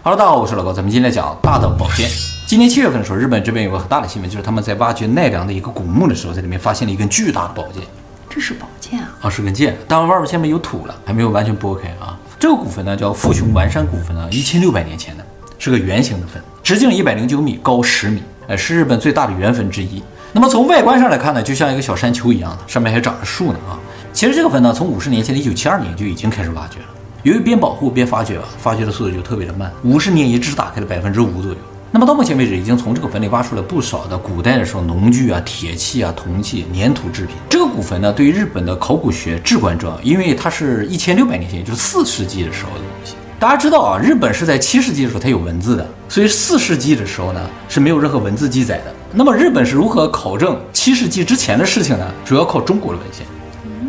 [0.00, 2.08] Hello，大家好，我是老高，咱们今天讲大的宝剑。
[2.46, 7.82] 今年七月份的时候，日本这边有个很大的新闻，就是他们在挖掘奈良的一个古墓的时候，在里面发现了一根巨大的宝剑。
[8.30, 9.08] 这是宝剑啊？
[9.22, 12.16] 啊，是根剑，但外边下面有土了，还没有完全剥开啊。
[12.38, 15.26] 这个古坟呢叫富雄丸山古坟呢，一千六百年前的，
[15.58, 20.00] 是个圆形的坟，直径一百零九米，高十米，呃，是日本最大的圆坟之一。
[20.32, 23.74] 那么从外观上来看呢，就像一个小山丘一样的，上面还长着树呢啊。
[24.12, 26.86] 其实这个坟呢，从五十年前的一九七二年就已经开始挖掘了。
[27.24, 31.56] 由于边保护边发掘，发掘的速度就特别的慢，五十年也只打开了百分之五左右。
[31.90, 37.34] 那么到目前为止，已经从这个坟里挖出了不少的古代的时候农具啊、铁器啊、铜器、粘土制品。
[37.48, 43.14] 这个古坟呢，对于日本的考古学至关重要，因为它是一千六百年前，就是四世纪的时候的东西。
[43.40, 48.94] 大家知道啊，日本是在七世纪的时候才有文字的，所以四世纪的时候呢是没有任何文字记载的。
[49.12, 52.06] 那么日本是如何考证七世纪之前的事情呢？
[52.24, 53.26] 主要靠中国的文献。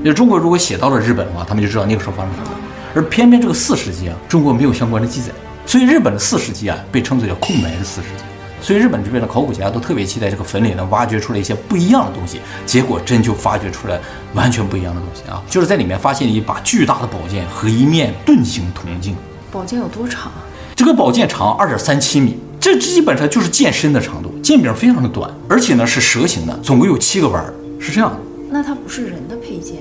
[0.03, 2.49] 就中国如果写到了日本的话，他们就知道那个时候发生什么。
[2.95, 5.31] 而偏偏这个四世纪啊，中国没有相关的记载，
[5.65, 8.23] 所以日本的四世纪啊被称作叫空白的四世纪。
[8.61, 12.41] 所以日本这边的考古学家都特别期待这个坟里能挖掘出来一些不一样的东西。
[12.65, 13.97] 结果真就发掘出来
[14.33, 19.15] 完全不一样的东西啊，就是在里面发现了一把巨大的宝剑和一面盾形铜镜。
[19.49, 20.43] 宝剑有多长啊？
[20.75, 27.43] 这个宝剑长二点三七米，这基本上就是剑身的长度，剑柄非常的短，而且呢是蛇形的，总共有七个弯，
[27.79, 28.17] 是这样的。
[28.49, 29.77] 那它不是人的配剑？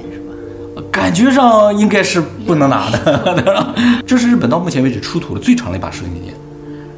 [0.90, 3.74] 感觉上应该是不能拿的。
[4.06, 6.34] 这是日本到目前为止出土的最长的一把蛇形剑，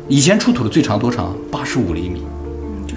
[0.09, 1.35] 以前出土的最长多长？
[1.51, 2.23] 八十五厘米，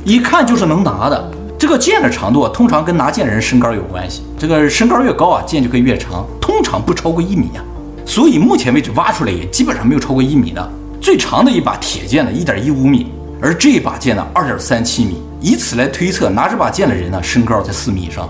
[0.04, 1.32] 一看就是能拿的。
[1.58, 4.22] 这个剑的长度啊，通常跟拿剑的人身高有关系。
[4.38, 7.64] 这个身高越高啊，剑就可以越长，通常不超过一米啊。
[8.06, 10.72] 所以目前为止挖出来也基本上没有超过一米的。
[11.00, 13.08] 最长的一把铁剑呢，一点一五米，
[13.42, 15.22] 而这一把剑呢，二点三七米。
[15.40, 18.30] 以此来推测，拿这把剑的人呢，身高在四米以上。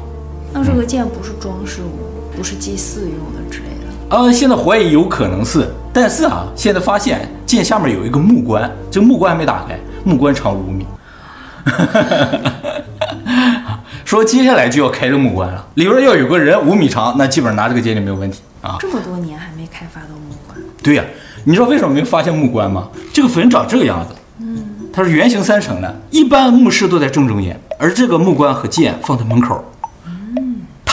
[0.53, 2.12] 那这个剑不是装饰物？
[2.35, 10.85] 不是祭祀用的之类的，呃，现在怀疑有可能是，但是啊，现在发现剑下面有一个木棺，这个木棺还没打开，木棺长五米，
[14.03, 18.77] 说接下来就要开这木棺了，里边要有个人五米长，那基本上拿这个剑就没有问题啊。
[18.79, 20.57] 这么多年还没开发到木棺？
[20.81, 21.09] 对呀、啊，
[21.45, 22.89] 你知道为什么没发现木棺吗？
[23.13, 29.63] 这个坟长这个样子，嗯，它是圆形三层的，一般墓室都在正中间，而这个木棺和剑放在门口。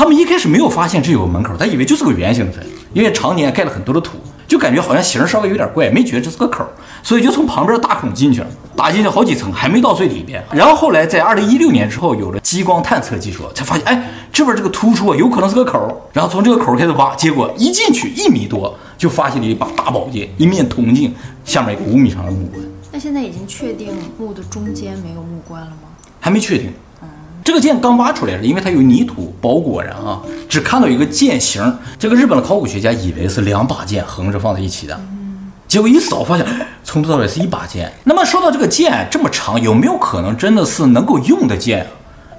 [0.01, 4.17] 他们一开始没有发现这有个门口，他以为就是个圆形的坟，因为常年盖了很多的土，
[4.49, 6.65] 就感觉好像形稍微有点怪，没觉得这是个口，
[7.03, 10.43] 所以就从旁边大孔进去了，打进去好几层，还没到最里边。
[10.53, 16.11] 然后后来在二零一六年之后有了激光探测技术，才发现，哎，这边这个突出啊，有可能是个口。
[16.15, 22.59] 然后从这个口开始挖，结果一进去一米多，就发现了一把大宝剑，一面铜镜，下面一个五米长的木棺。
[22.91, 25.91] 那现在已经确定墓的中间没有木棺了吗？
[26.21, 26.73] 还没确定。
[27.43, 31.79] 这个剑刚挖出来的，因为它有泥土包裹着啊，只看到一个剑形。
[31.99, 35.01] 这个日本的考古学家以为是两把剑横着放在一起的，
[35.67, 36.47] 结果一扫发现，
[36.85, 37.91] 从头到尾是一把剑。
[38.05, 41.87] 那么说到这个剑这么长，有没有可能真的是能够用的剑？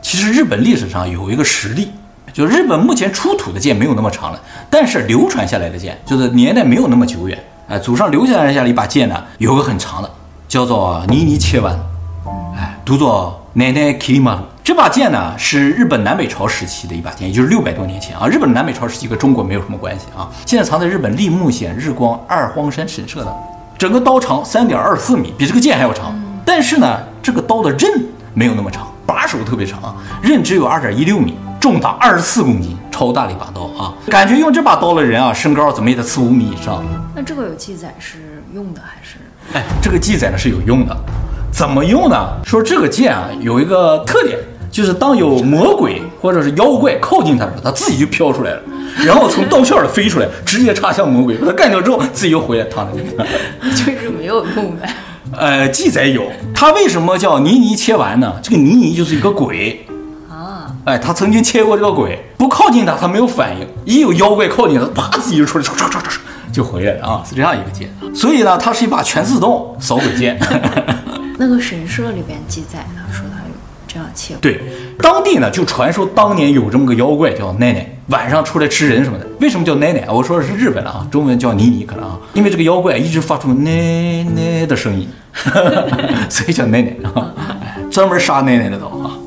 [0.02, 1.90] 其实日本历史上有一个实例，
[2.32, 4.40] 就日本目前出土的剑没有那么长了，
[4.70, 7.38] 但是流传下来的剑就是年代没有那么久远。
[7.68, 10.10] 哎，祖上留下来下一把剑呢，有个很长的，
[10.48, 11.74] 叫做尼尼切丸，
[12.56, 14.42] 哎，读作奈奈基里马。
[14.64, 18.28] 这把剑呢，是日本南北朝时期的一把剑，也就是六百多年前啊。
[18.28, 20.30] 日本南北朝时期和中国没有什么关系啊。
[20.46, 23.36] 现在藏在日本立木县日光二荒山神社的，
[23.78, 26.18] 整个刀长三点二四米，比这个剑还要长。
[26.46, 33.94] 但是呢，这个刀的刃没有那么长，把手特别长啊，刃只有二点一六米，重达二十四公斤，超大的一把刀啊。
[34.08, 36.82] 感觉用这把刀的人啊，身高怎么也得四五米以上。
[37.14, 39.18] 那这个有记载是用的还是？
[39.54, 40.96] 哎，这个记载呢是有用的，
[41.52, 42.28] 怎么用呢？
[42.44, 44.38] 说这个剑啊有一个特点。
[44.72, 48.62] 就是当有魔鬼或者是妖怪靠近它的时候，它自己就飘出来了。
[49.06, 53.30] 然后从刀鞘里飞出来，直接插向魔鬼，把他干掉之后，自己又回来躺在这里。
[53.76, 54.96] 就是没有用呗。
[55.38, 56.24] 呃，记载有，
[56.56, 58.34] 他为什么叫泥泥切丸呢？
[58.42, 59.86] 这个泥泥就是一个鬼
[60.30, 60.72] 啊。
[60.86, 66.18] 哎，他曾经切过这个鬼，不靠近他，他没有反应；一有妖怪靠近他，啪，自己就出来，唰唰唰唰
[66.54, 67.94] 就回来了啊，是这样一个剑。
[68.16, 70.40] 所以呢，它是一把全自动扫鬼剑。
[71.42, 73.56] 那个神社里边记载呢，说他有
[73.88, 74.42] 这样切过。
[74.42, 74.62] 对，
[75.00, 79.26] 当地呢就传说当年有这么个妖怪叫奈奈，晚上出来吃人什么的。
[79.40, 80.08] 为什么叫奈奈？
[80.08, 85.10] 我说的是日本的啊，中文叫妮妮可能啊，因为这个妖怪一直发出奈奈的声音，
[86.30, 87.34] 所以叫奈奈啊，
[87.90, 89.18] 专门杀奈奈的刀啊。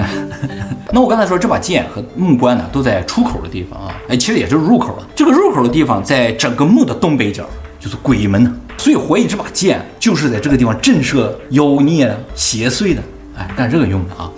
[0.92, 5.06] 那我刚才说这把剑和木棺呢，都在出口的地方啊，哎，其实也就是入口了。
[5.14, 7.44] 这个入口的地方在整个墓的东北角，
[7.78, 8.50] 就是鬼门呢。
[8.76, 13.02] 所以怀疑这把剑就是在这个地方震慑妖孽的、邪祟的，
[13.36, 14.30] 哎，干这个用的啊。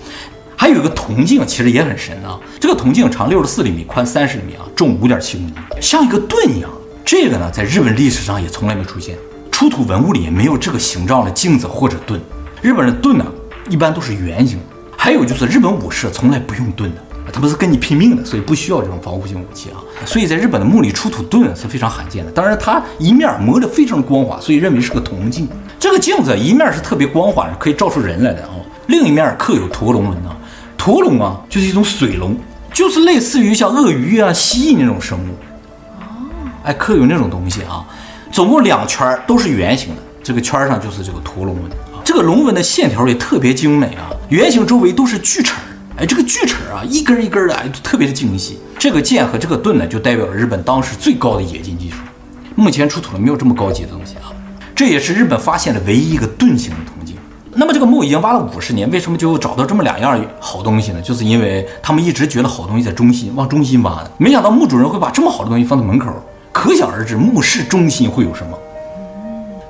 [0.56, 2.38] 还有一个铜镜，其实也很神啊。
[2.58, 6.70] 这个铜镜长六十四厘米，宽三十厘米啊，重五点七公斤，像一个盾一样。
[7.04, 9.16] 这个呢，在日本历史上也从来没出现，
[9.50, 12.20] 出土文物里也没有这个形状的镜子或者盾。
[12.62, 13.26] 日本的盾呢，
[13.68, 14.58] 一般都是圆形。
[14.96, 17.00] 还有就是日本武士从来不用盾的，
[17.32, 19.78] 他不是跟你拼命的，所以不需要这种防护性武器啊。
[20.04, 22.30] 所以在日本的墓里出土盾是非常罕见的。
[22.30, 25.48] 当然，它一面磨得非常光滑，所以认为是个铜镜。
[25.78, 28.50] 这个镜子一面是特别光滑，可以照出人来的啊。
[28.86, 30.36] 另一面刻有驼龙纹啊，
[30.78, 32.36] 驼龙啊就是一种水龙，
[32.72, 35.32] 就是类似于像鳄鱼啊、蜥蜴那种生物。
[36.00, 36.04] 哦，
[36.64, 37.84] 哎，刻有那种东西啊。
[38.30, 41.64] 总共两圈都是圆形的，这个圈上就是这个驼龙纹。
[42.04, 45.60] 这个龙纹的线条也特别精美啊，圆形周围都是锯齿儿，
[45.98, 48.58] 哎，这个锯齿儿啊，一根一根的，哎，特别的精细。
[48.78, 51.96] 这个剑和这个盾呢，就代表了日本当时最高的冶金技术。
[52.54, 54.28] 目前出土了没有这么高级的东西啊，
[54.74, 57.16] 这也是日本发现的唯一一个盾形的铜镜。
[57.54, 61.00] 那么这个墓已经挖了五十年，为什么就找到这么两样好东西呢？
[61.00, 66.12] 就是因为他们一直觉得好东西在中心，往中心挖的，没想到墓主人会把这么好的东西放在门口，
[66.52, 68.58] 可想而知墓室中心会有什么。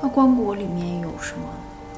[0.03, 1.47] 那棺椁里面有什么。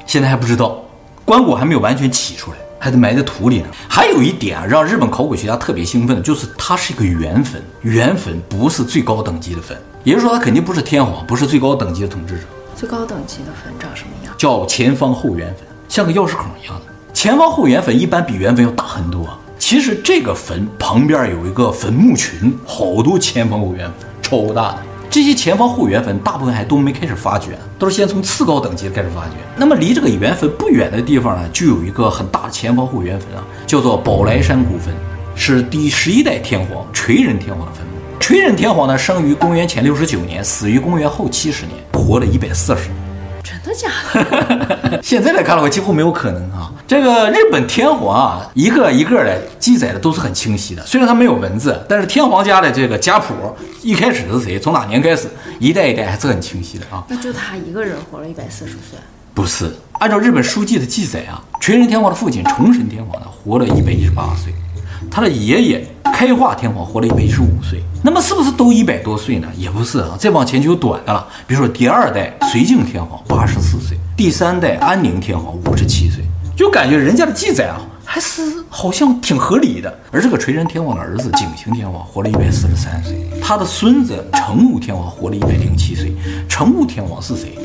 [0.05, 0.77] 现在还不知道，
[1.25, 3.67] 棺椁还没有完全起出来，还得埋在土里呢。
[3.89, 12.45] 还有一点啊，让日本考古学家特别兴奋的就是它是一个原坟，原坟不是最高等级的坟，也就是说它肯定不是天皇，不是最高等级的统治者。
[12.75, 14.33] 最高等级的坟长什么样？
[14.39, 16.87] 叫前方后圆坟，像个钥匙孔一样的。
[17.13, 19.29] 前方后圆坟一般比原坟要大很多。
[19.59, 24.79] 其实这个坟旁边有一个坟墓群，好多前方后圆坟，超大的。
[25.10, 29.37] 这些前方后圆坟大部分还都没开始发掘，都是先从次高等级开始发掘。
[29.56, 34.94] 那么离这个圆坟不远的地方呢，就有一个很大的前方后圆坟啊，叫做宝来山古坟，
[35.34, 37.93] 是第十一代天皇垂仁天皇的坟墓。
[38.20, 43.07] 垂仁天皇呢，生于公元前六十九年，死于公元后七十年，活了一百四十年。
[43.43, 43.88] 真的假
[44.90, 45.00] 的？
[45.02, 46.73] 现在来看的话，几乎没有可能啊。
[46.87, 50.85] 这个日本天皇啊，一个一个的记载的都是很清晰的。
[50.85, 53.35] 虽然他没有文字，但是天皇家的这个家谱
[53.82, 57.05] 一开始是谁，从哪年开始，一代一代还是很清晰的啊。
[57.08, 58.99] 那就他一个人活了一百四十岁？
[59.35, 59.70] 不是，
[60.00, 64.52] 按照日本书记的记载啊，垂仁天皇的父亲崇神天皇呢，活了一百一十八岁，
[65.11, 67.81] 他的爷爷开化天皇活了一百一十五岁。
[68.03, 69.49] 那么是不是都一百多岁呢？
[69.56, 71.27] 也不是啊，再往前就有短的了。
[71.47, 76.25] 比如说第二代绥靖天皇八十四岁，第三代安宁天皇五十七岁。
[76.56, 79.99] 就感觉人家的记载啊，还是好像挺合理的。
[80.11, 86.12] 而这个垂仁天皇的儿子景行天皇活了一百四十三岁，他的孙子成武天皇活了一百零七岁。
[86.49, 87.59] 成武天皇是谁？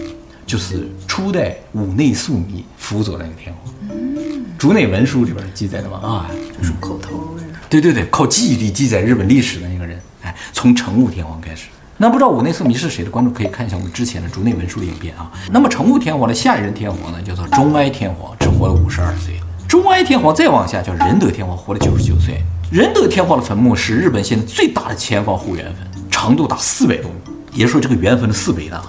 [0.45, 3.73] 就是初代武内宿密辅佐那个天皇。
[3.89, 6.29] 嗯，竹内文书里边记载的嘛啊，
[6.63, 7.35] 就是口头。
[7.69, 9.99] 对对对，靠记忆力记载日本历史的那个人。
[10.21, 11.67] 哎，从成武天皇开始。
[11.97, 15.29] 那不知道武内宿密是谁的观众可以看一下我们之前的竹内文书的影片啊。
[15.51, 19.35] 那么成武天皇的下一任天皇呢，叫做忠哀天皇，只活了五十二岁。
[19.67, 22.41] 忠哀天皇再往下叫仁德天皇，活了九十九岁。
[22.71, 27.17] 仁德天皇的坟墓是日本现在最大的前方后圆坟，长度达四百多米，
[27.51, 28.81] 也就是说这个圆坟的四倍大。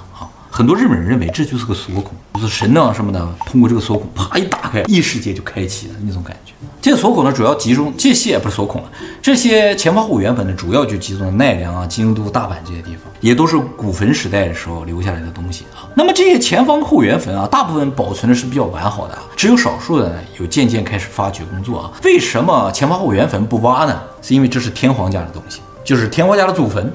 [0.57, 6.53] 很多日本人认为这就是个锁孔，就是神呢什么的，通过这个锁孔啪一打开，异世界就开启了那种感觉。
[6.81, 8.89] 这个锁孔呢，主要集中这些也不是锁孔了，
[9.21, 15.91] 这些前方后圆坟呢，主要就集中在奈良啊、京都、大阪这些地方，也都是古坟时代的时候留下来的东西啊。
[15.97, 21.91] 那么这些前方后圆坟啊，大部分保存的是比较完好的，只有少数的呢有渐渐开始发掘工作啊。
[22.05, 24.01] 为什么前方后圆坟不挖呢？
[24.23, 26.93] 是因为这是天皇家的东西，就是天皇家的祖坟，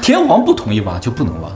[0.00, 1.50] 天皇不同意挖就不能挖。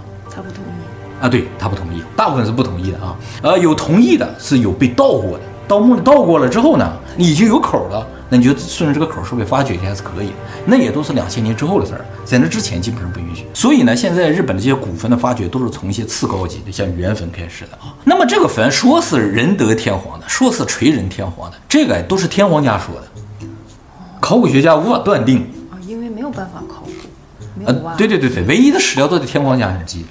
[1.21, 3.17] 啊，对，他不同意，大部分是不同意的啊。
[3.43, 10.35] 呃，有同意的是有被盗过的，盗墓里盗过了之后呢，你已经有口了，那你就顺着这个口稍微发掘一下是可以的。
[10.67, 13.47] 那也都是两千年之后的事儿，在那之前基本上不允许。
[13.55, 17.95] 所以呢，现在日本的这些古坟的发掘都是从一些次高级的，像原坟开始的啊。
[18.05, 23.47] 那么这个坟说是仁德天皇的，说是垂仁天皇的，这个都是天皇家说的，
[24.21, 26.91] 考古学家无法断定啊，因为没有办法考古。
[27.59, 27.95] 没有挖。
[27.95, 30.05] 对对对对，唯一的史料都在天皇家里记。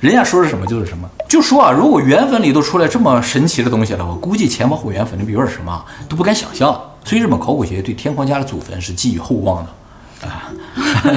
[0.00, 1.08] 哎，人家说是什么就是什么。
[1.28, 6.68] 就说啊，如果原坟里都出来这么神奇的东西了，我估计前方后原坟里边有点什么都不敢想象。
[7.04, 10.28] 所以日本考古学对天皇家的祖坟是寄予厚望的。
[10.28, 10.52] 啊，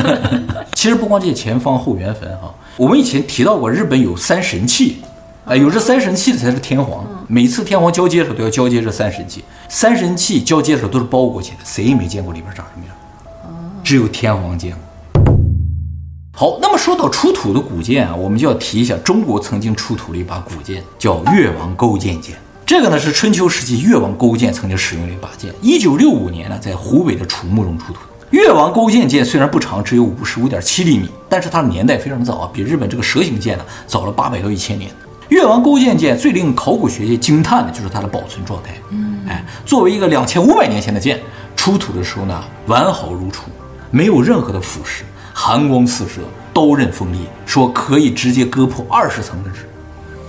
[0.75, 4.97] 其实不光这些前方后原坟哈，我们以前提到过，日本有三神器。
[5.45, 7.05] 哎，有这三神器的才是天皇。
[7.27, 9.43] 每次天皇交接的时候都要交接这三神器。
[9.67, 12.95] 三神器交接的时候都是包裹起来，谁也没见过里边长什么样，
[13.83, 14.79] 只有天皇见过。
[16.35, 22.35] 好，那么说到出土的古剑啊，我们就要提一下中国曾经出土了一把古剑，叫越王勾践剑。
[22.65, 25.53] 这个呢是春秋时期越王勾践曾经使用的一把剑。
[25.61, 27.99] 一九六五年呢，在湖北的楚墓中出土。
[28.31, 34.89] 越王勾践剑虽然不长，只有五十五点七厘米，但是它的年代非常早啊，比日本这个蛇形剑呢早了八百到一千年。
[35.29, 38.73] 越王勾践剑最令考古学界惊叹的就是它的保存状态。
[38.89, 41.21] 嗯，哎，作为一个两千五百年前的剑，
[41.55, 43.51] 出土的时候呢，完好如初，
[43.91, 46.21] 没有任何的腐蚀，寒光四射，
[46.53, 49.67] 刀刃锋利，说可以直接割破二十层的纸。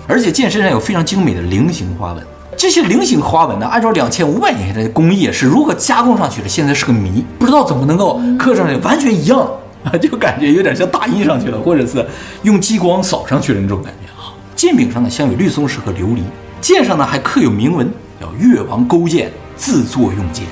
[0.08, 2.22] 而且剑身上有非常精美的菱形花纹，
[2.56, 9.46] 这些菱形花纹呢，按照两千五百年的工艺是如何加工上去的，现在是个谜，不知道怎么能够刻上去完全一样
[9.84, 12.06] 啊，就感觉有点像打印上去了，或者是
[12.42, 14.32] 用激光扫上去的那种感觉啊。
[14.56, 16.22] 剑柄上呢镶有绿松石和琉璃，
[16.60, 20.44] 剑上呢还刻有铭文，叫“越王勾践自作用剑”。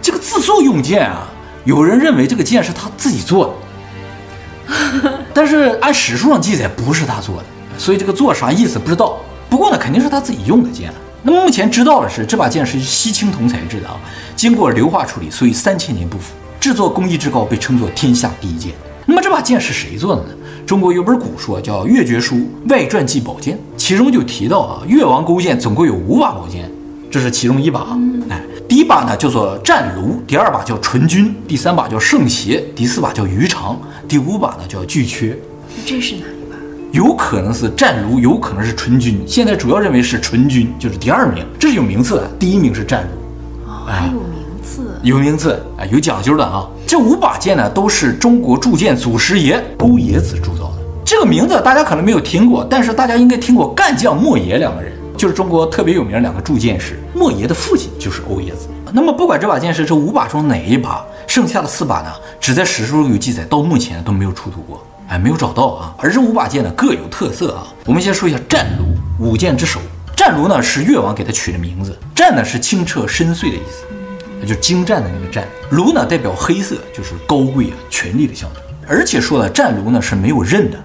[0.00, 1.26] 这个自作用剑啊，
[1.66, 3.54] 有人认为这个剑是他自己做
[4.68, 7.44] 的， 但是按史书上记载不是他做的，
[7.76, 9.18] 所以这个做啥意思不知道。
[9.50, 10.92] 不过呢，肯定是他自己用的剑。
[11.24, 13.98] 那么目前知道的是，这把剑是西青铜材质的啊，
[14.36, 18.72] 经过硫化处理，所以三千年不腐，制作工艺之高，被称作天下第一剑。
[19.04, 20.28] 那么这把剑是谁做的呢？
[20.64, 26.70] 中国有本古书叫《越绝书外传记宝剑》，其中就提到啊，越王勾践总共有五把宝剑，
[27.10, 27.98] 这是其中一把。
[28.28, 28.40] 哎，
[28.76, 35.34] 第一把呢叫做战卢，第二把叫纯钧，第三把叫圣邪，第四把叫鱼肠，第五把呢叫巨阙。
[35.86, 36.58] 这是哪一把？
[36.92, 39.18] 有可能是战卢，有可能是纯钧。
[39.26, 43.70] 现在主要认为是纯钧，就是第二名，这是有名次的，第一名是战卢。
[43.72, 44.82] 哦，还有名次？
[45.02, 46.68] 有名次啊，有讲究的啊。
[46.86, 50.82] 这五把剑呢，都是中国铸剑祖师爷欧冶子铸造的。
[51.02, 57.00] 这个名字大家可能没有听过，但是大家应该听过干将莫邪两个人，就是中国特别有名的两个铸剑师。
[57.14, 58.68] 莫邪的父亲就是欧冶子。
[58.92, 65.94] 那么不管这把剑是这五把中哪一把，剩下的四把呢，只在史书中有记载，到目前都没有出土过，哎，没有找到啊。
[65.98, 67.66] 而这五把剑呢，各有特色啊。
[67.84, 69.80] 我们先说一下战卢，五剑之首。
[70.14, 73.84] 战卢呢是越王给他取的名字，战呢是清澈深邃的意思。
[74.42, 78.62] 就是精湛的那个湛，卢呢代表黑色，就是高贵啊、权力的象征。
[78.86, 80.78] 而且说了，战卢呢是没有刃的。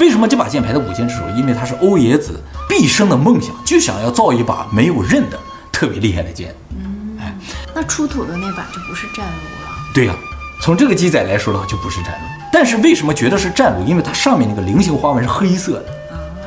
[0.00, 1.22] 为什么这把剑排在五剑之首？
[1.36, 2.40] 因为它是欧冶子
[2.78, 5.36] 毕生的梦想，就想要造一把没有刃的
[5.72, 6.54] 特别厉害的剑。
[6.70, 7.36] 嗯，哎，
[7.74, 9.76] 那出土的那把就不是战卢了。
[9.92, 12.28] 对呀、啊，从这个记载来说的话，就不是战卢。
[12.52, 13.84] 但是为什么觉得是战卢？
[13.84, 15.86] 因为它上面那个菱形花纹是黑色的。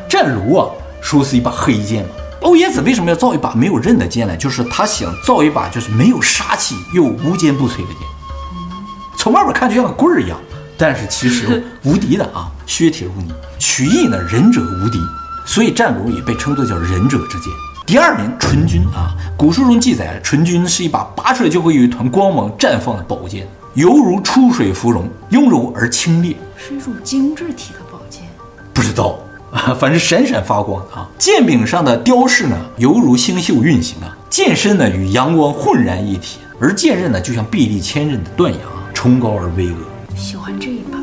[0.08, 0.70] 战卢啊，
[1.02, 2.12] 说是一把黑剑嘛。
[2.40, 4.38] 欧冶子为什么要造一把没有刃的剑呢？
[4.38, 8.08] 就是他想造一把就是没有杀气又无坚不摧的剑。
[9.18, 10.40] 从外边看就像个棍儿一样，
[10.78, 13.34] 但是其实无敌的啊， 削铁如泥。
[13.60, 14.98] 取义呢，仁者无敌，
[15.46, 17.52] 所以战卢也被称作叫仁者之剑。
[17.86, 28.24] 第二名纯钧啊，古书中记载，纯钧是一把拔出来就会有一团光芒绽放的宝剑，犹如出水芙蓉，雍容而清冽，是一种精致体的宝剑。
[28.74, 29.18] 不知道。
[29.52, 31.06] 啊， 反正闪闪发光啊！
[31.18, 38.60] 剑柄上的雕饰呢，犹如星宿运行啊；剑身呢，与阳光浑然一体，而剑刃呢，就像臂力千仞的断崖，
[38.94, 39.74] 崇高而巍峨。
[40.16, 40.98] 喜欢这一把，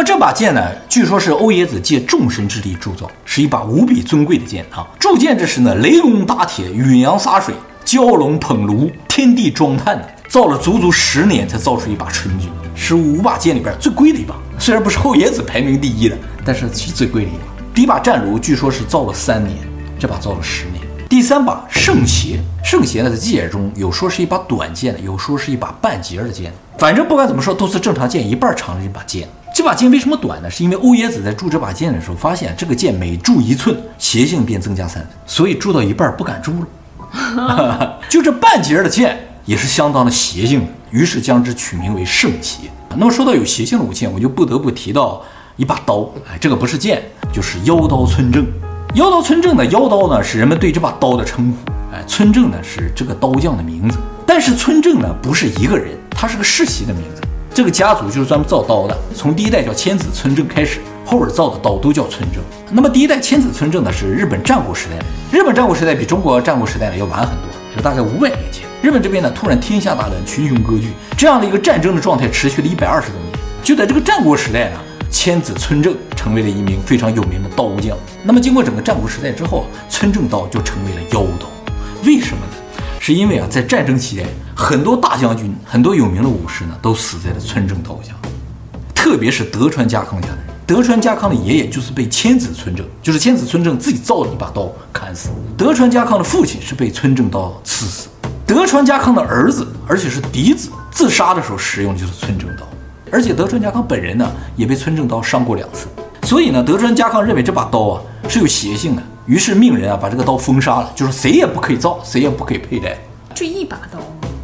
[0.00, 4.88] 么这把剑呢，据说是欧冶子借众神之力铸造，是一把无比尊贵的剑啊！
[4.98, 7.54] 铸剑之时呢，雷公打铁，闫阳洒水，
[7.84, 14.34] 蛟龙捧炉，天地装炭，造了足足十年才造出一把纯钧，是五把剑里边最贵的一把。
[14.58, 16.16] 虽然不是欧冶子排名第一的。
[16.42, 17.40] 但是是最贵的一把。
[17.74, 19.54] 第一把战炉据说是造了三年，
[19.98, 20.80] 这把造了十年。
[21.06, 26.50] 第三把圣邪，圣邪呢在记载中有说是一把短剑的，有说是一把半截的剑。
[26.78, 29.28] 反正不管怎么说，都是正常剑一半长的一把剑。
[29.60, 30.50] 这把剑为什么短呢？
[30.50, 37.98] 是因为欧冶子在铸这把剑的时候，发现这个剑每铸一寸，邪性便增加三分，所以铸到一半不敢铸了。
[38.08, 42.70] 就这半截的剑也是相当的邪性的，于是将之取名为圣邪。
[42.96, 45.22] 那么说到有邪性的武器，我就不得不提到。
[45.58, 48.46] 一把刀，哎，这个不是剑，就是腰刀村正。
[48.94, 51.70] 腰刀村正的腰刀呢，是人们对这把刀的称呼。
[51.94, 53.98] 哎，村正呢是这个刀匠的名字。
[54.26, 57.19] 但是村正呢不是一个人，他是个世袭的名字。
[57.52, 62.40] 这个家族就是专门造刀的，从第一代叫千子村正开始，后边造的刀都叫村正。
[62.70, 65.04] 那么第一代千子村正呢是日本战国时代，
[65.36, 68.64] 日本战国时代比中国战国时代呢要晚很多，是大概五百年前。
[68.80, 73.38] 日本这边呢，突然天下大乱，群雄割据，这样的一个战争的状态持续了一百二十多年。
[73.62, 74.78] 就在这个战国时代呢，
[75.10, 77.96] 千子村正成为了一名非常有名的刀匠。
[78.22, 81.46] 那么经过整个战国时代之后，村正刀就成为了妖刀。
[82.06, 82.52] 为什么呢？
[83.00, 84.26] 是因为啊，在战争期间，
[84.60, 88.12] 很多大将军、很多有名的武士呢，都死在了村正刀下。
[88.94, 95.30] 特别是德川家康家的人，德川家康的爷爷就是被千子村正，就是千子村正自己造的一把刀砍死。
[95.56, 98.08] 德川家康的父亲是被村正刀刺死。
[98.46, 102.68] 德川家康的儿子，而且是嫡子，自杀的时候使用的就是村正刀。
[103.10, 105.86] 而且德川家康本人呢，也被村正刀伤过两次。
[106.24, 112.98] 所以呢，德川家康认为这把刀啊是有邪性的，于是命人啊把这个刀封杀了，就是谁也不可以造，谁也不可以佩戴。
[113.34, 113.98] 就一把刀，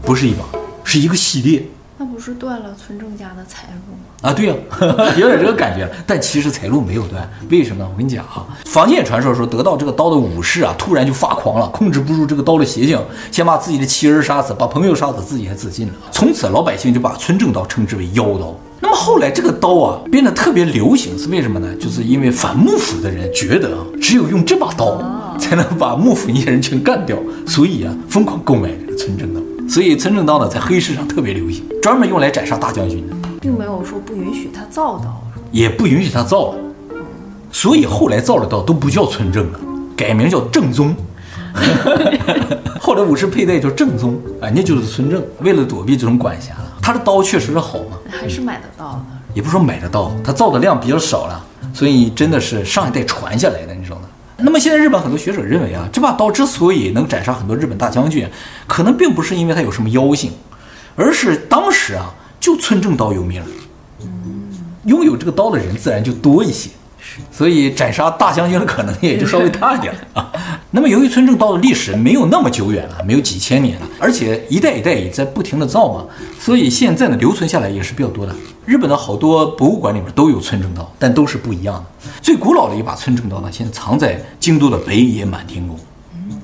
[0.07, 0.45] 不是一把，
[0.85, 1.67] 是一个系列。
[1.99, 4.31] 那不是断了村正家的财路吗？
[4.31, 4.79] 啊，对呀、啊，
[5.19, 5.91] 有点这个感觉。
[6.07, 7.91] 但其实财路没有断，为什么呢？
[7.93, 13.01] 我跟你讲啊，坊间传说说得到这个刀的武士啊，突然就发狂了，控制不住这个刀的邪性，
[13.33, 15.95] 先把自己的妻儿杀死，把朋友杀死，自己还自尽了。
[16.13, 18.55] 从此老百姓就把村正刀称之为妖刀。
[18.79, 21.75] 那么后来这个刀啊变得特别流行，是为什么呢？
[21.77, 25.03] 就是因为反幕府的人觉得啊只有用这把刀
[25.39, 29.41] 才能把幕府一些人全干掉，所以啊疯狂购买这个村正刀。
[29.69, 36.59] 所以村正刀呢，在黑市上特别流行，专门用来斩杀大将军的，并没有说不允许他造刀，也不允许他造了。
[37.51, 39.61] 所以后来造的刀都不叫村正了，
[39.97, 40.95] 改名叫正宗。
[42.81, 45.23] 后来武士佩戴叫正宗，啊，那就是村正。
[45.41, 49.01] 为了躲避这种管辖，他的刀确实是好嘛，还是买得到的。
[49.35, 51.45] 也不说买得到，他造的量比较少了，
[51.75, 54.03] 所以真的是上一代传下来的，你知道吗？
[54.39, 58.29] 那么现在日本很多学者认为啊，这把刀之所以能斩杀很多日本大将军，
[58.67, 60.31] 可能并不是因为它有什么妖性，
[60.95, 63.43] 而是当时啊就村正刀有名，
[64.85, 66.71] 拥有这个刀的人自然就多一些，
[67.33, 70.31] 所以斩杀大将军的可能也就稍微大一点啊。
[70.77, 76.05] 那么由于村正刀的历史没有那么久远了，没有几千年了，而且一代一代也在不停的造嘛，
[76.39, 78.35] 所以现在呢留存下来也是比较多的。
[78.67, 82.11] 日本的好多博物馆里面都有村正刀，但都是不一样的。
[82.21, 85.79] 最古老的一把村正刀呢，现在藏在京都的北野满天宫。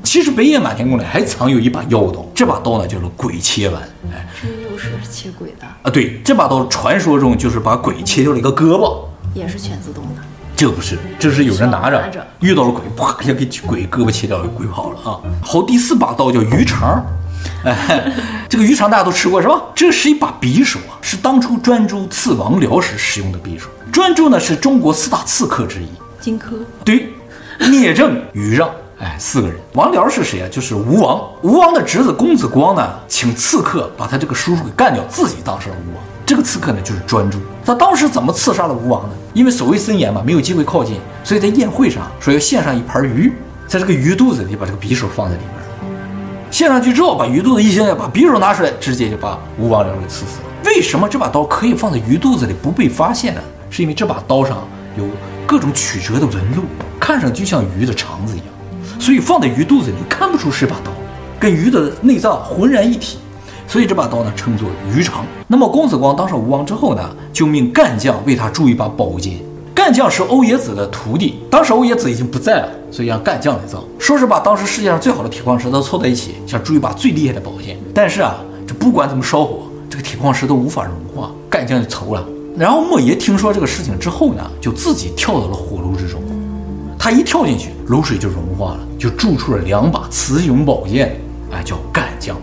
[0.03, 3.83] 其实北野满天宫里还藏有一把妖刀，这把刀呢叫做鬼切丸。
[4.11, 5.91] 哎，这又是切鬼的啊？
[5.91, 8.97] 对，这把刀传说中就是把鬼切掉了一个胳膊，
[9.35, 10.23] 也是全自动的。
[10.57, 15.19] 这不是，这是有人拿着，拿着遇到了鬼，啪一下给鬼胳膊切掉了，鬼跑了啊。
[15.43, 17.05] 好，第四把刀叫鱼肠。
[17.65, 18.13] 哎，
[18.49, 19.61] 这个鱼肠大家都吃过是吧？
[19.75, 23.69] 这是一把匕首啊，是当初专诸刺王僚时使用的匕首。
[23.91, 25.89] 专诸呢是中国四大刺客之一，
[26.21, 26.45] 荆轲。
[26.85, 27.13] 对，
[27.69, 29.57] 聂政、 于让，哎，四个人。
[29.73, 30.49] 王僚是谁啊？
[30.49, 31.21] 就是吴王。
[31.43, 36.03] 吴王的侄子公子光呢，请刺客把他这个叔叔给干掉，自己当上了吴王。
[36.25, 37.39] 这个刺客呢就是专诸。
[37.65, 39.15] 他当时怎么刺杀了吴王呢？
[39.35, 43.33] 因为守卫森严嘛，没有机会靠近，所以在宴会上说要献上一盘鱼，
[43.67, 45.53] 在这个鱼肚子里把这个匕首放在里面。
[46.51, 50.45] 献上去之后，把鱼肚子一掀，把匕首拿出来，直接就把吴王僚给刺死了。
[50.67, 53.41] 为什么这把刀可以放在鱼肚子里不被发现呢？
[53.71, 54.59] 是因为这把刀上
[54.99, 55.05] 有
[55.47, 56.65] 各种曲折的纹路，
[57.01, 58.47] 看上去像鱼的肠子一样，
[59.01, 60.93] 所以放在鱼肚子里看不出是把刀，
[61.41, 63.19] 跟鱼的内脏浑然一体。
[63.73, 65.25] 所以这把刀呢称作鱼肠。
[65.47, 69.39] 那么公子光当上吴王之后呢，就命干将为他铸一把宝剑。
[69.75, 73.83] 干将是欧冶子的徒弟，当时欧冶子已经不在了，所以让干将来造。
[73.99, 77.79] 说是把当时世界上最好的铁矿石都凑在一起，想铸一把最厉害的宝剑。
[77.95, 82.23] 但是啊，这不管怎么烧火，这个铁矿石都无法融化，干将就愁了。
[82.59, 86.21] 然后莫邪听说这个事情之后呢，就自己跳到了火炉之中。
[86.99, 91.19] 他一跳进去，炉水就融化了，就铸出了两把雌雄宝剑，
[91.51, 92.37] 哎，叫干将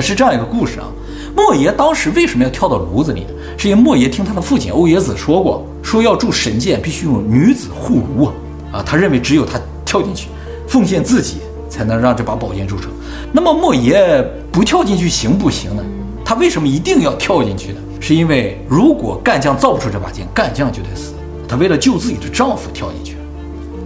[0.00, 0.86] 是这样一个故事啊。
[1.34, 3.26] 莫邪当时为什么要跳到炉子里？
[3.56, 5.64] 是因为莫邪听他的父亲欧冶子说过。
[5.82, 8.32] 说要铸神剑，必须用女子护炉啊！
[8.72, 10.28] 啊，他认为只有他跳进去，
[10.68, 12.90] 奉献自己，才能让这把宝剑铸成。
[13.32, 15.82] 那么莫邪不跳进去行不行呢？
[16.24, 17.80] 他为什么一定要跳进去呢？
[18.00, 21.14] 是因为如果干将造不出这把剑，干将就得死。
[21.48, 23.16] 他为了救自己的丈夫跳进去，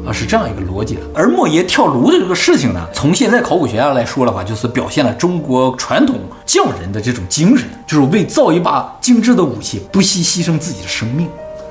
[0.07, 1.01] 啊，是这样一个逻辑的。
[1.15, 11.29] 而莫邪跳炉的这个事情呢，从现在考古学家来说的话，就是表现了中国传统匠人的这种精神，就是为造一把精致的武器，不惜牺牲自己的生命。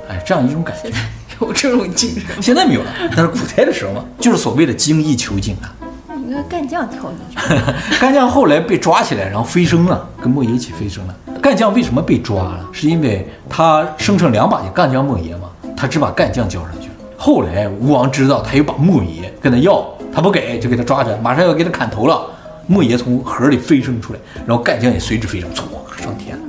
[0.09, 0.91] 哎，这样一种感觉，
[1.39, 2.91] 有这种精神，现在没有了。
[3.15, 5.73] 但是古代的时候嘛，就是所谓的精益求精啊。
[6.13, 7.37] 应该干将跳进去，
[7.99, 11.15] 干将后来被抓起来，然后飞升了，跟莫邪一起飞升了。
[11.41, 12.65] 干将为什么被抓了？
[12.71, 16.90] 是因为他生成两把就，干将莫邪嘛，他只把干将交上去了。
[17.23, 22.19] 后来吴王知道他有把莫邪跟他要，他不给，就给他抓着，马上要给他砍头了。
[22.65, 26.43] 莫邪从盒里飞升出来，然后干将也随之飞升，唰上天了。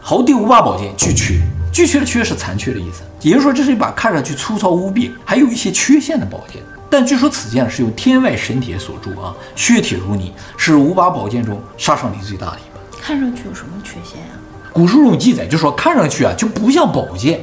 [0.00, 1.40] 好，第五把宝剑巨阙。
[1.72, 6.62] 巨阙的阙是残缺的意思，也就是说这是一把看上去粗糙无比，还有一些缺陷的宝剑。
[6.88, 12.96] 但据说此剑是由天外神铁所铸啊，削铁如泥，是五把宝剑中杀伤力最大的一把。
[13.02, 14.38] 看上去有什么缺陷啊？
[14.72, 17.40] 古书中记载就说看上去啊就不像宝剑，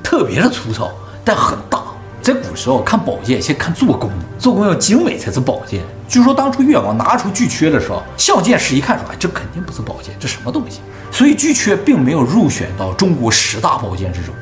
[0.00, 0.88] 特别的粗糙，
[1.26, 1.82] 但很大。
[2.22, 5.80] 在古时候看宝剑先看做工，做工要精美才是宝剑。
[6.08, 14.32] 据说当初越王拿出巨阙的时候，相剑师一看说：“哎，这肯定不是宝剑，这什么东西？”所以巨阙并没有入选到中国十大宝剑之中，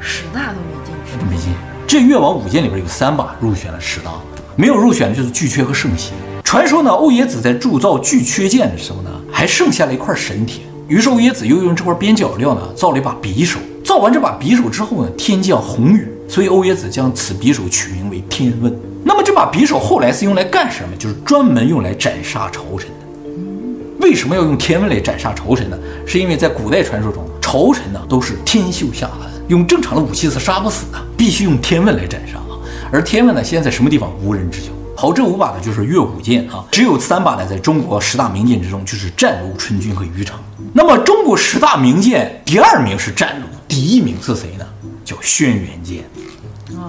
[0.00, 1.52] 十大都没进去，都没进。
[1.86, 4.10] 这越王五剑里边有三把入选了十大，
[4.56, 6.12] 没有入选的就是巨阙和圣心。
[6.44, 13.58] 传说呢，欧冶子在铸造巨阙剑的时候呢，还剩下了一块神铁，于是欧冶子又用这块边角料呢造了一把匕首。
[13.84, 18.74] 造完这把匕首之后呢，天降红雨，所以欧冶子将此匕首取名为天问。
[19.04, 20.94] 那么这把匕首后来是用来干什么？
[20.96, 22.94] 就是专门用来斩杀朝臣的。
[24.00, 25.78] 为什么要用天问来斩杀朝臣呢？
[26.06, 30.98] 是因为在古代传说中，朝臣呢都是天秀下凡，用正常的武器是杀不死的。
[31.16, 32.38] 必须用天问来斩杀！
[32.92, 34.68] 而天问呢，现在在什么地方无人知晓。
[34.96, 40.38] 好，这五把呢就是越五剑啊，只有三把呢在中国十大名剑之中，就是战卢、春军和于常。
[40.72, 44.66] 那么中国十大名剑第二名是战卢，第一名是谁呢？
[45.04, 46.04] 叫轩辕剑。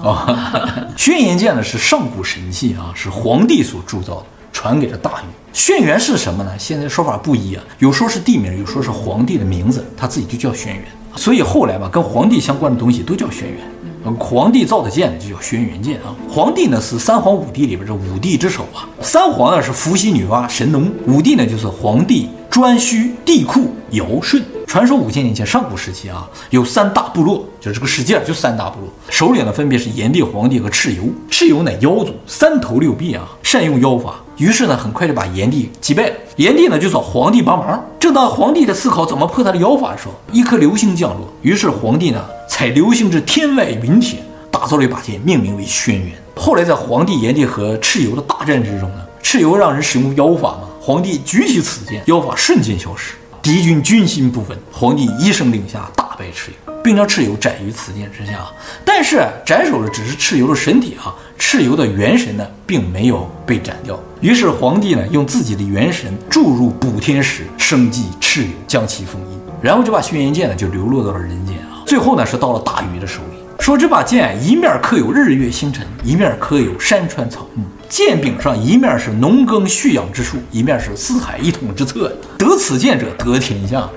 [0.02, 5.24] 啊， 轩辕剑呢是上古神器啊，是皇帝所铸造的，传给了大禹。
[5.52, 6.50] 轩辕是什么呢？
[6.58, 11.18] 现在说法不一啊，有说是地名，有说是皇帝的名字，他自己就叫轩辕。
[11.18, 14.14] 所以后来吧，跟皇帝相关的东西都叫轩辕。
[14.18, 16.14] 皇帝造的剑呢，就叫轩辕剑啊。
[16.28, 18.88] 皇帝呢是三皇五帝里边这五帝之首啊。
[19.02, 24.42] 三皇呢是伏羲、女娲、神农，五帝呢就是皇帝、颛顼、帝喾、尧舜。
[24.66, 31.04] 传说五千年前上古时期啊，有三大部落，就这个世界就三大部落，首领呢分别是炎帝、黄帝和蚩尤。
[31.30, 34.16] 蚩尤乃妖族，三头六臂啊，善用妖法。
[34.36, 36.14] 于是呢，很快就把炎帝击败了。
[36.36, 37.84] 炎帝呢就找黄帝帮忙。
[38.00, 39.92] 正当黄帝在思考怎么破他的妖法？
[39.92, 41.28] 的时候，一颗流星降落。
[41.42, 44.18] 于是黄帝呢采流星之天外陨铁，
[44.50, 46.10] 打造了一把剑，命名为轩辕。
[46.34, 50.52] 后来在黄帝、炎帝和蚩尤的大战之中呢，蚩尤让人使用妖法？
[50.52, 53.12] 嘛，皇帝举起此剑，妖法瞬间消失，
[53.42, 56.72] 敌军军心不稳，皇帝一声令下，大败蚩尤。
[56.82, 58.46] 并将蚩尤斩于此剑之下，
[58.82, 64.00] 但是斩首的只是蚩尤的身体啊，蚩尤的元神呢，并没有被斩掉。
[64.22, 69.38] 于是皇帝呢，用自己的元神注入补天石，生祭蚩尤，将其封印。
[69.60, 71.84] 然后这把轩辕剑呢，就流落到了人间啊。
[71.84, 73.36] 最后呢，是到了大禹的手里。
[73.58, 77.62] 说这把剑一面刻有日月星辰，一面刻有山川草木。
[77.90, 82.16] 剑柄上一面是农耕蓄养之术，一面是四海一统之策。
[82.38, 83.90] 得此剑者得天下。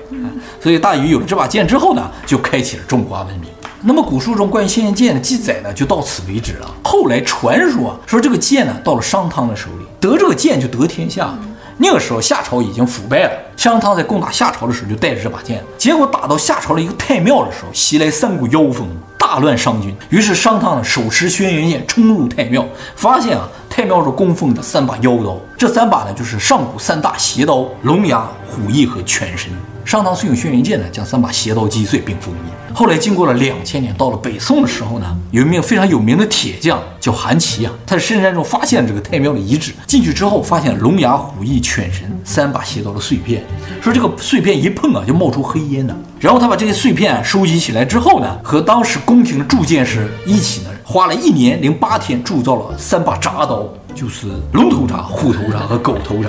[0.60, 3.48] 所以大禹有了这把剑之后呢，就开启了中华文明。
[3.80, 6.68] 那么古书中关于轩辕剑的记载呢，就到此为止了。
[6.82, 11.32] 后来传说说这个剑呢，到了商汤的手里，得这个剑就得天下。
[11.76, 18.86] 那个时候夏朝已经腐败了，商汤在攻打夏朝的时候就带着这把剑，结果打到夏朝的一个太庙的时候，袭来三股妖风，
[19.18, 19.94] 大乱商军。
[20.08, 29.50] 于是商汤呢手持轩辕剑冲入太庙，发现啊太庙是供奉着三把妖刀，这三把呢就是上古三大邪刀：龙牙、虎翼和全身。
[29.94, 32.74] 商汤遂用轩辕剑呢，将三把邪刀击碎并封印。
[32.74, 43.44] 后来经过了两千年，到了北宋的时候呢，有一名非常有名的铁匠叫韩琦啊，他在深山中发现了这个太庙的遗址，进去之后发现龙牙、虎翼、犬神三把邪刀的碎片，
[43.80, 45.94] 说这个碎片一碰啊，就冒出黑烟呢。
[46.18, 53.66] 然后他把这些碎片收集起来之后呢，和当时宫廷的铸剑师一起呢，花了一年零八天铸造了三把铡刀。
[53.94, 56.26] 就是龙头铡、虎头铡和狗头铡，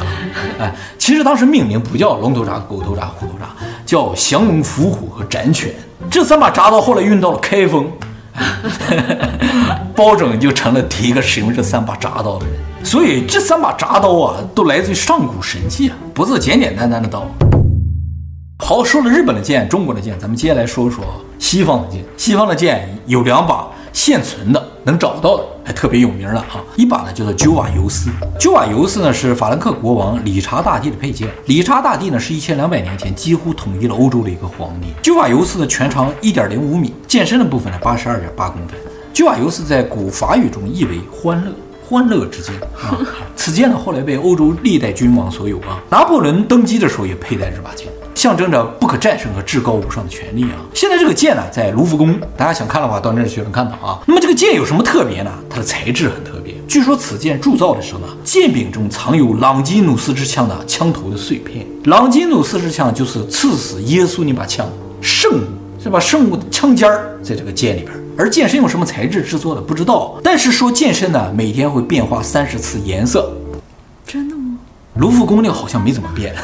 [0.59, 3.47] 哎，其实当时命名不叫龙头铡、狗头铡、虎头铡，
[3.87, 5.73] 叫降龙伏虎和斩犬。
[6.07, 7.91] 这三把铡刀后来运到了开封，
[9.95, 12.55] 包拯就成了第一个使用这三把铡刀的人。
[12.83, 17.25] 所以这三把铡刀啊，都来自于上古神器啊，不是简简单单的刀。
[18.59, 21.03] 好，说了日本的剑、中国的剑，咱们接下来说说
[21.39, 22.05] 西方的剑。
[22.15, 24.63] 西方的剑有两把现存的。
[24.83, 26.61] 能找到的还特别有名了啊！
[26.75, 31.27] 一把呢叫做鸠瓦尤斯，鸠瓦尤斯呢是法兰克国王理查大帝的佩剑。
[31.47, 34.89] 理查大帝呢是一千两百年前几乎统一了欧洲的一个皇帝。
[35.01, 38.79] 鸠瓦尤斯的全长一点零五米，剑身的部分呢八十二点八公分。
[39.11, 41.51] 鸠瓦尤斯在古法语中意为欢乐，
[41.89, 43.01] 欢乐之剑啊。
[43.35, 45.81] 此剑呢后来被欧洲历代君王所有啊。
[45.89, 47.87] 拿破仑登基的时候也佩戴这把剑。
[48.15, 50.55] 象征着不可战胜和至高无上的权力啊！
[50.73, 53.99] 现在这个剑呢，在卢浮宫，大家想看的话，到那儿去能看到啊。
[54.07, 55.31] 那么这个剑有什么特别呢？
[55.49, 56.55] 它的材质很特别。
[56.67, 61.67] 据说此剑铸造的时候呢，剑柄中藏有朗基努斯之枪的枪头的碎片。
[61.83, 64.65] 朗基努斯之枪就是刺死耶稣那把枪，
[65.01, 65.43] 圣物，
[65.83, 67.91] 是吧圣物的枪尖儿在这个剑里边。
[68.17, 73.29] 而剑身用什么材质制作的不知道，但是说剑身呢，每天会变化三十次颜色。
[74.07, 74.41] 真的吗？
[74.95, 76.33] 卢浮宫那个好像没怎么变。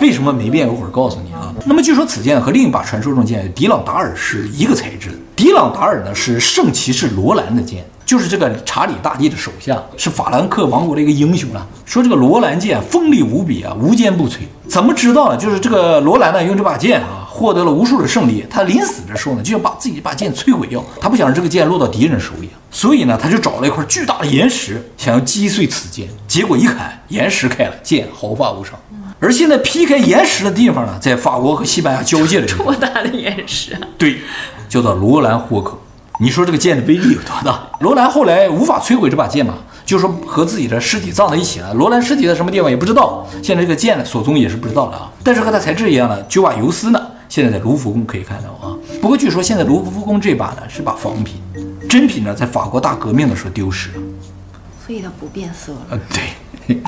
[0.00, 0.66] 为什么没变？
[0.66, 1.54] 我一会儿告诉你啊。
[1.64, 5.10] 那么据说此剑和另一把传说中的剑迪朗达尔是一个材质。
[5.36, 11.66] 迪朗达尔呢是圣骑士罗兰的剑，就是这个查理大帝的手下，是法兰克王国的一个英雄啊。
[11.84, 14.38] 说这个罗兰剑锋利无比啊，无坚不摧。
[14.68, 15.36] 怎么知道呢？
[15.36, 18.44] 就是这个罗兰呢用这把剑啊获得了无数的胜利。
[18.48, 26.08] 他临死的时候呢就想把自己这把剑摧毁掉，他不想让这个剑落到敌人手里，所以呢他就找了一块巨大的岩石，想要击碎此剑。
[26.28, 28.78] 结果一砍，岩石开了，剑毫发无伤。
[29.20, 32.64] 而现在劈开岩石的地方呢，在法国和西班牙交界的地方。
[32.64, 33.80] 多大的岩石啊？
[33.98, 34.20] 对，
[34.68, 35.78] 叫做罗兰霍克。
[36.18, 37.68] 你说这个剑的威力有多大？
[37.80, 39.54] 罗兰后来无法摧毁这把剑嘛，
[39.84, 41.74] 就说和自己的尸体葬在一起了。
[41.74, 45.12] 罗兰尸体在什么地方也不知道，现在这个剑的所踪也是不知道的啊。
[45.22, 48.72] 但是和它材质一样的九把游丝呢，现在在卢浮宫可以看到啊。
[49.02, 51.42] 不过据说现在卢浮宫这把呢是把仿品，
[51.88, 54.02] 真品呢在法国大革命的时候丢失了，
[54.86, 55.78] 所以它不变色了。
[55.90, 56.80] 呃，对。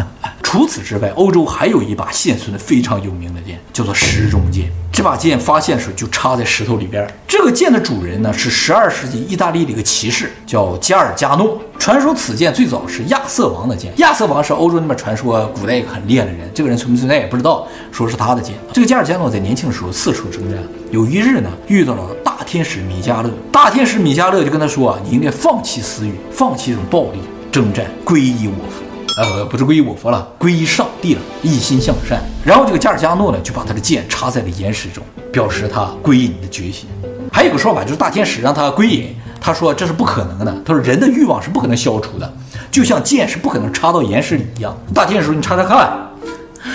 [0.52, 4.70] 除此之外，欧洲还有一把现存的非常有名的剑，叫做石中剑。
[4.92, 7.10] 这把剑发现时就插在石头里边。
[7.26, 11.58] 这个剑的主人呢是十二世纪意大利的一个骑士，叫加尔加诺。
[11.78, 13.94] 传说此剑最早是亚瑟王的剑。
[13.96, 18.54] 亚瑟王是欧洲那边传说古代一个很厉害的人，这个人存不存在也不知道，说是他的剑。
[18.74, 23.30] 这个加尔加诺在年轻的时候四处征战，有一日呢遇到了大天使米迦勒。
[23.50, 28.81] 大天使米迦勒就跟他说啊，你应该放弃私欲，放弃这种暴力，征战，皈依我佛。
[29.18, 32.22] 呃，不是皈依我佛了，皈依上帝了，一心向善。
[32.44, 36.88] 然后这个加尔加诺呢，就把他的剑插在了岩石中，表示他归隐的决心。
[37.30, 40.62] 还有一个说法，就是大天使让他归隐，他说这是不可能的。
[40.64, 42.32] 他说人的欲望是不可能消除的，
[42.70, 44.76] 就像剑是不可能插到岩石里一样。
[44.94, 45.92] 大天使说你插插看，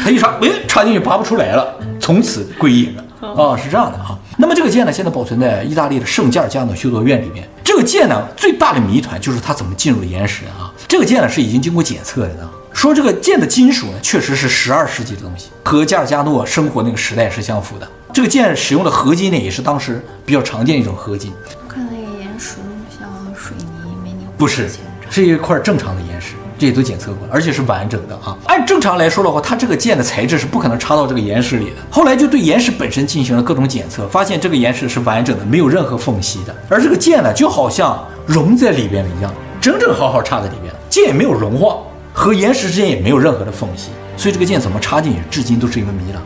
[0.03, 3.03] 他一插，哎，插进去拔不出来了，从此归隐了。
[3.35, 4.17] 啊，是这样的啊。
[4.39, 7.49] 那么这个剑呢，现在保存在意大利的圣加尔加诺修道院里面。
[7.63, 10.71] 这个剑呢，最大的谜团就是它怎么进入了岩石啊？
[10.87, 17.87] 这个剑呢是已经经过检测的呢，说这个剑的金属呢确实是十二世纪的东西，和加尔加诺生活那个时代是相符的。
[18.13, 21.33] 这个剑使用的合金呢也是当时比较常见一种合金。
[21.63, 22.57] 我看那个岩石
[22.95, 24.69] 像水泥没泥，不是，
[25.09, 26.35] 是一块正常的岩石。
[26.57, 28.35] 这些都检测过，而且是完整的啊。
[28.45, 31.75] 按正常来说的话，它这个剑的材质是不可能插到这个岩石里的。
[31.89, 36.55] 后来就对岩石本身进行了各种检测，发现这个岩石是完整的，没有任何缝隙的。
[36.67, 41.77] 而这个剑呢，就好像融在里边了一样，整整好好插在里边，剑也没有融化，
[42.11, 43.89] 和岩石之间也没有任何的缝隙。
[44.15, 46.21] 所以这个剑怎么插进去，至今都是一个谜了。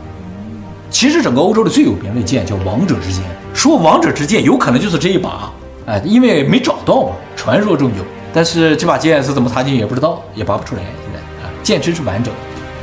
[0.88, 5.52] 其实整个欧洲的最有名的剑叫王者之剑，说王者之剑有可能就是这一把，
[5.84, 8.04] 哎，因为没找到嘛，传说中有。
[8.32, 10.82] 但是这把剑是怎么插进去也不知道，也拔不出来。
[10.82, 12.32] 现在啊，剑真是完整。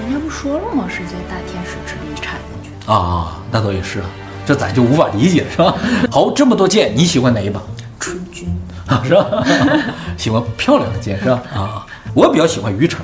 [0.02, 0.86] 人家不说了吗？
[0.88, 3.40] 是在大天使之力插进去啊。
[3.52, 4.06] 那倒也是啊，
[4.46, 5.74] 这咱就无法理解，是吧？
[6.12, 7.60] 好，这么多剑，你喜欢哪一把？
[8.00, 8.48] 春军
[8.88, 9.26] 啊， 是吧？
[10.18, 11.42] 喜欢漂亮的剑是吧？
[11.54, 13.02] 啊，我比较喜欢鱼肠。